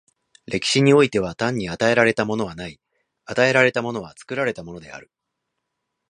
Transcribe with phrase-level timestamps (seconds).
[0.47, 2.79] 歴史においては、単に与えられたものはない、
[3.25, 5.11] 与えられたものは作られたものである。